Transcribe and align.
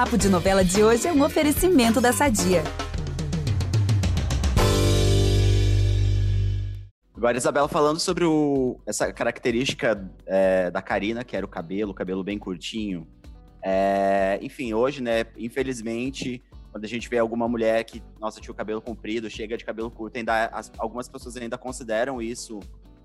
Papo 0.00 0.16
de 0.16 0.30
Novela 0.30 0.64
de 0.64 0.82
hoje 0.82 1.06
é 1.06 1.12
um 1.12 1.22
oferecimento 1.22 2.00
da 2.00 2.10
Sadia. 2.10 2.62
Agora, 7.14 7.36
Isabela, 7.36 7.68
falando 7.68 8.00
sobre 8.00 8.24
o, 8.24 8.80
essa 8.86 9.12
característica 9.12 10.10
é, 10.24 10.70
da 10.70 10.80
Karina, 10.80 11.22
que 11.22 11.36
era 11.36 11.44
o 11.44 11.48
cabelo, 11.50 11.92
cabelo 11.92 12.24
bem 12.24 12.38
curtinho. 12.38 13.06
É, 13.62 14.38
enfim, 14.40 14.72
hoje, 14.72 15.02
né, 15.02 15.26
infelizmente, 15.36 16.42
quando 16.72 16.86
a 16.86 16.88
gente 16.88 17.06
vê 17.06 17.18
alguma 17.18 17.46
mulher 17.46 17.84
que, 17.84 18.02
nossa, 18.18 18.40
tinha 18.40 18.52
o 18.52 18.56
cabelo 18.56 18.80
comprido, 18.80 19.28
chega 19.28 19.54
de 19.54 19.66
cabelo 19.66 19.90
curto, 19.90 20.16
ainda 20.16 20.46
as, 20.46 20.72
algumas 20.78 21.10
pessoas 21.10 21.36
ainda 21.36 21.58
consideram 21.58 22.22
isso, 22.22 22.58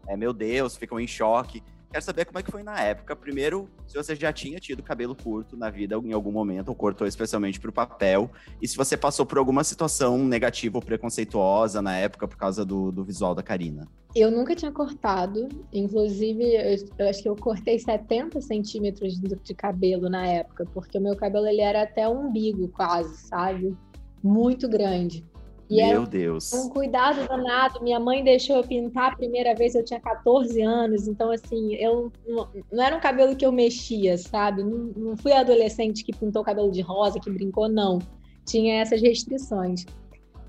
é, 0.08 0.16
meu 0.16 0.32
Deus, 0.32 0.78
ficam 0.78 0.98
em 0.98 1.08
choque. 1.08 1.62
Quero 1.96 2.04
saber 2.04 2.26
como 2.26 2.38
é 2.38 2.44
que 2.44 2.52
foi 2.52 2.62
na 2.62 2.78
época. 2.82 3.16
Primeiro, 3.16 3.70
se 3.88 3.96
você 3.96 4.18
já 4.18 4.34
tinha 4.34 4.60
tido 4.60 4.84
cabelo 4.84 5.16
curto 5.16 5.56
na 5.56 5.70
vida 5.70 5.96
em 5.96 6.12
algum 6.12 6.30
momento, 6.30 6.68
ou 6.68 6.76
cortou 6.76 7.08
especialmente 7.08 7.58
para 7.58 7.70
o 7.70 7.72
papel, 7.72 8.30
e 8.62 8.68
se 8.68 8.76
você 8.76 8.98
passou 8.98 9.26
por 9.26 9.38
alguma 9.38 9.64
situação 9.64 10.18
negativa 10.18 10.78
ou 10.78 10.82
preconceituosa 10.82 11.82
na 11.82 11.96
época 11.96 12.28
por 12.28 12.36
causa 12.36 12.66
do, 12.66 12.92
do 12.92 13.02
visual 13.06 13.34
da 13.34 13.42
Karina. 13.42 13.88
Eu 14.14 14.30
nunca 14.30 14.54
tinha 14.54 14.74
cortado, 14.74 15.48
inclusive 15.72 16.44
eu, 16.44 16.86
eu 16.98 17.10
acho 17.10 17.24
que 17.24 17.30
eu 17.30 17.36
cortei 17.38 17.80
70 17.80 18.42
centímetros 18.42 19.18
de, 19.18 19.34
de 19.34 19.54
cabelo 19.54 20.10
na 20.10 20.28
época, 20.28 20.66
porque 20.74 20.98
o 20.98 21.02
meu 21.02 21.16
cabelo 21.16 21.48
ele 21.48 21.62
era 21.62 21.84
até 21.84 22.06
umbigo 22.10 22.68
quase, 22.68 23.16
sabe? 23.26 23.74
Muito 24.22 24.68
grande. 24.68 25.26
E 25.70 25.78
Meu 25.78 26.06
Deus. 26.06 26.54
Um 26.54 26.70
cuidado 26.70 27.28
danado. 27.28 27.82
Minha 27.82 28.00
mãe 28.00 28.24
deixou 28.24 28.58
eu 28.58 28.64
pintar 28.64 29.14
a 29.14 29.16
primeira 29.16 29.56
vez, 29.56 29.74
eu 29.74 29.84
tinha 29.84 30.00
14 30.00 30.62
anos. 30.62 31.08
Então, 31.08 31.32
assim, 31.32 31.74
eu 31.76 32.12
não, 32.28 32.48
não 32.72 32.84
era 32.84 32.96
um 32.96 33.00
cabelo 33.00 33.36
que 33.36 33.46
eu 33.46 33.52
mexia, 33.52 34.18
sabe? 34.18 34.64
Não, 34.64 34.92
não 34.96 35.18
fui 35.18 35.32
adolescente 35.34 36.04
que 36.04 36.16
pintou 36.16 36.44
cabelo 36.44 36.72
de 36.72 36.82
rosa, 36.82 37.20
que 37.20 37.32
brincou, 37.32 37.68
não. 37.68 38.00
Tinha 38.46 38.82
essas 38.82 39.02
restrições. 39.02 39.86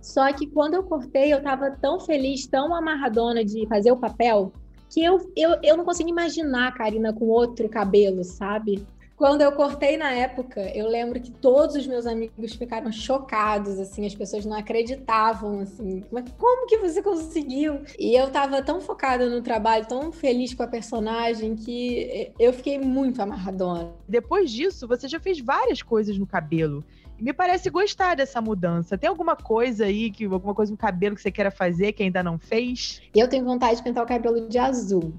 Só 0.03 0.31
que 0.33 0.47
quando 0.47 0.75
eu 0.75 0.84
cortei, 0.84 1.33
eu 1.33 1.42
tava 1.42 1.70
tão 1.70 1.98
feliz, 1.98 2.47
tão 2.47 2.75
amarradona 2.75 3.45
de 3.45 3.67
fazer 3.67 3.91
o 3.91 3.97
papel, 3.97 4.53
que 4.89 5.03
eu, 5.03 5.33
eu, 5.34 5.56
eu 5.62 5.77
não 5.77 5.84
consigo 5.84 6.08
imaginar 6.08 6.69
a 6.69 6.73
Karina 6.73 7.12
com 7.12 7.27
outro 7.27 7.69
cabelo, 7.69 8.23
sabe? 8.23 8.86
Quando 9.17 9.41
eu 9.41 9.50
cortei 9.53 9.97
na 9.97 10.12
época, 10.12 10.61
eu 10.75 10.86
lembro 10.89 11.19
que 11.19 11.31
todos 11.31 11.75
os 11.75 11.86
meus 11.86 12.06
amigos 12.06 12.53
ficaram 12.55 12.92
chocados, 12.92 13.78
assim, 13.78 14.05
as 14.05 14.14
pessoas 14.14 14.45
não 14.45 14.55
acreditavam, 14.55 15.61
assim, 15.61 16.05
mas 16.12 16.25
como 16.36 16.67
que 16.67 16.77
você 16.77 17.03
conseguiu? 17.03 17.81
E 17.98 18.14
eu 18.14 18.31
tava 18.31 18.61
tão 18.61 18.78
focada 18.78 19.28
no 19.31 19.41
trabalho, 19.41 19.86
tão 19.86 20.12
feliz 20.12 20.53
com 20.53 20.62
a 20.62 20.67
personagem, 20.67 21.56
que 21.56 22.31
eu 22.39 22.53
fiquei 22.53 22.78
muito 22.78 23.23
amarradona. 23.23 23.91
Depois 24.06 24.50
disso, 24.50 24.86
você 24.86 25.08
já 25.08 25.19
fez 25.19 25.41
várias 25.41 25.80
coisas 25.80 26.19
no 26.19 26.27
cabelo. 26.27 26.84
E 27.19 27.23
me 27.23 27.33
parece 27.33 27.70
gostar 27.70 28.17
dessa 28.17 28.42
mudança. 28.42 28.98
Tem 28.98 29.08
alguma 29.08 29.34
coisa 29.34 29.86
aí, 29.86 30.11
que, 30.11 30.27
alguma 30.27 30.55
coisa 30.55 30.70
no 30.70 30.77
cabelo 30.77 31.17
que 31.17 31.23
você 31.23 31.30
queira 31.30 31.51
fazer 31.51 31.92
que 31.92 32.03
ainda 32.03 32.23
não 32.23 32.39
fez? 32.39 33.01
Eu 33.14 33.27
tenho 33.27 33.47
vontade 33.47 33.78
de 33.78 33.83
pintar 33.83 34.05
o 34.05 34.06
cabelo 34.06 34.47
de 34.47 34.58
azul. 34.58 35.14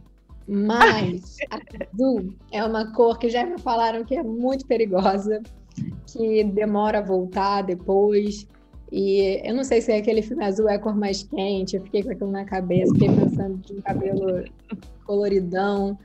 Mas 0.48 1.38
azul 1.94 2.34
é 2.52 2.64
uma 2.64 2.94
cor 2.94 3.20
que 3.20 3.30
já 3.30 3.46
me 3.46 3.60
falaram 3.60 4.06
que 4.06 4.16
é 4.16 4.24
muito 4.24 4.66
perigosa, 4.66 5.42
que 6.06 6.44
demora 6.44 7.00
a 7.00 7.02
voltar 7.02 7.64
depois. 7.64 8.48
E 8.92 9.42
eu 9.44 9.54
não 9.54 9.66
sei 9.66 9.82
se 9.82 9.92
aquele 9.92 10.22
filme 10.22 10.46
azul 10.46 10.70
é 10.70 10.76
a 10.76 10.80
cor 10.80 10.96
mais 10.96 11.24
quente, 11.24 11.76
eu 11.76 11.84
fiquei 11.84 12.04
com 12.04 12.12
aquilo 12.12 12.32
na 12.32 12.46
cabeça, 12.46 12.94
fiquei 12.94 13.10
pensando 13.10 13.58
de 13.58 13.74
um 13.74 13.82
cabelo 13.82 14.46
coloridão. 15.06 15.98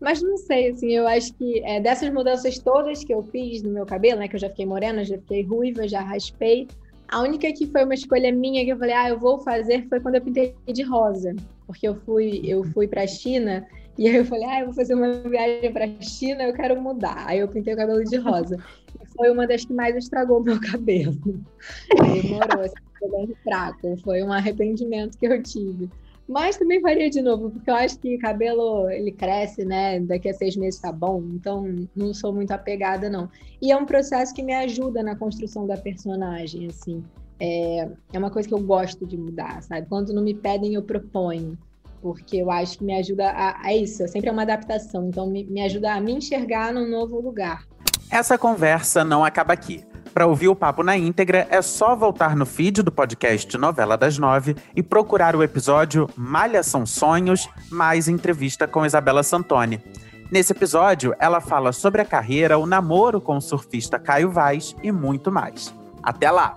Mas 0.00 0.22
não 0.22 0.36
sei, 0.38 0.70
assim, 0.70 0.92
eu 0.92 1.06
acho 1.06 1.34
que 1.34 1.62
é, 1.62 1.78
dessas 1.80 2.10
mudanças 2.10 2.58
todas 2.58 3.04
que 3.04 3.12
eu 3.12 3.22
fiz 3.22 3.62
no 3.62 3.70
meu 3.70 3.84
cabelo, 3.84 4.20
né, 4.20 4.28
que 4.28 4.36
eu 4.36 4.40
já 4.40 4.48
fiquei 4.48 4.64
morena, 4.64 5.04
já 5.04 5.18
fiquei 5.18 5.42
ruiva, 5.42 5.86
já 5.86 6.00
raspei, 6.00 6.68
a 7.10 7.20
única 7.20 7.52
que 7.52 7.66
foi 7.66 7.84
uma 7.84 7.94
escolha 7.94 8.32
minha 8.32 8.64
que 8.64 8.70
eu 8.70 8.78
falei, 8.78 8.94
ah, 8.94 9.08
eu 9.08 9.18
vou 9.18 9.40
fazer, 9.40 9.86
foi 9.88 10.00
quando 10.00 10.14
eu 10.14 10.22
pintei 10.22 10.54
de 10.72 10.82
rosa, 10.82 11.34
porque 11.66 11.86
eu 11.86 11.94
fui, 11.94 12.40
eu 12.44 12.62
fui 12.64 12.86
para 12.86 13.02
a 13.02 13.06
China 13.06 13.66
e 13.98 14.08
aí 14.08 14.16
eu 14.16 14.24
falei, 14.24 14.44
ah, 14.46 14.60
eu 14.60 14.66
vou 14.66 14.74
fazer 14.74 14.94
uma 14.94 15.12
viagem 15.12 15.72
para 15.72 15.84
a 15.84 16.02
China, 16.02 16.44
eu 16.44 16.54
quero 16.54 16.80
mudar. 16.80 17.24
Aí 17.26 17.40
eu 17.40 17.48
pintei 17.48 17.74
o 17.74 17.76
cabelo 17.76 18.02
de 18.04 18.16
rosa. 18.16 18.56
E 19.00 19.06
foi 19.16 19.30
uma 19.30 19.46
das 19.46 19.64
que 19.64 19.72
mais 19.72 19.96
estragou 19.96 20.42
meu 20.42 20.60
cabelo. 20.60 21.12
Demorou, 22.22 22.64
assim, 22.64 22.74
foi 22.98 23.10
bem 23.10 23.34
fraco. 23.42 23.96
Foi 24.02 24.22
um 24.22 24.32
arrependimento 24.32 25.16
que 25.16 25.26
eu 25.26 25.42
tive. 25.42 25.88
Mas 26.30 26.56
também 26.56 26.80
faria 26.80 27.10
de 27.10 27.20
novo, 27.20 27.50
porque 27.50 27.68
eu 27.68 27.74
acho 27.74 27.98
que 27.98 28.16
cabelo, 28.16 28.88
ele 28.88 29.10
cresce, 29.10 29.64
né? 29.64 29.98
Daqui 29.98 30.28
a 30.28 30.32
seis 30.32 30.54
meses 30.54 30.78
tá 30.78 30.92
bom. 30.92 31.20
Então, 31.34 31.66
não 31.96 32.14
sou 32.14 32.32
muito 32.32 32.52
apegada, 32.52 33.10
não. 33.10 33.28
E 33.60 33.72
é 33.72 33.76
um 33.76 33.84
processo 33.84 34.32
que 34.32 34.40
me 34.40 34.54
ajuda 34.54 35.02
na 35.02 35.16
construção 35.16 35.66
da 35.66 35.76
personagem, 35.76 36.68
assim. 36.68 37.02
É, 37.40 37.88
é 38.12 38.18
uma 38.18 38.30
coisa 38.30 38.46
que 38.48 38.54
eu 38.54 38.60
gosto 38.60 39.04
de 39.04 39.16
mudar, 39.16 39.60
sabe? 39.64 39.88
Quando 39.88 40.12
não 40.12 40.22
me 40.22 40.32
pedem, 40.32 40.74
eu 40.74 40.84
proponho 40.84 41.58
porque 42.00 42.38
eu 42.38 42.50
acho 42.50 42.78
que 42.78 42.84
me 42.84 42.94
ajuda 42.94 43.28
a, 43.28 43.66
a 43.66 43.74
isso, 43.74 44.08
sempre 44.08 44.30
é 44.30 44.32
uma 44.32 44.40
adaptação, 44.40 45.08
então 45.08 45.26
me, 45.26 45.44
me 45.44 45.60
ajuda 45.60 45.92
a 45.92 46.00
me 46.00 46.12
enxergar 46.12 46.72
num 46.72 46.88
novo 46.88 47.20
lugar. 47.20 47.66
Essa 48.10 48.38
conversa 48.38 49.04
não 49.04 49.22
acaba 49.22 49.52
aqui. 49.52 49.84
Para 50.12 50.26
ouvir 50.26 50.48
o 50.48 50.56
papo 50.56 50.82
na 50.82 50.96
íntegra, 50.96 51.46
é 51.50 51.62
só 51.62 51.94
voltar 51.94 52.34
no 52.34 52.44
feed 52.44 52.82
do 52.82 52.90
podcast 52.90 53.56
Novela 53.56 53.96
das 53.96 54.18
Nove 54.18 54.56
e 54.74 54.82
procurar 54.82 55.36
o 55.36 55.42
episódio 55.42 56.08
Malha 56.16 56.62
São 56.62 56.84
Sonhos, 56.84 57.48
mais 57.70 58.08
entrevista 58.08 58.66
com 58.66 58.84
Isabela 58.84 59.22
Santoni. 59.22 59.80
Nesse 60.30 60.52
episódio, 60.52 61.14
ela 61.18 61.40
fala 61.40 61.72
sobre 61.72 62.02
a 62.02 62.04
carreira, 62.04 62.58
o 62.58 62.66
namoro 62.66 63.20
com 63.20 63.36
o 63.36 63.40
surfista 63.40 63.98
Caio 63.98 64.30
Vaz 64.30 64.74
e 64.82 64.90
muito 64.90 65.30
mais. 65.30 65.74
Até 66.02 66.30
lá! 66.30 66.54